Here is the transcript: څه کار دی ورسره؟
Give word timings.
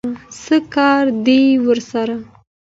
څه 0.43 0.57
کار 0.73 1.05
دی 1.25 1.41
ورسره؟ 1.65 2.15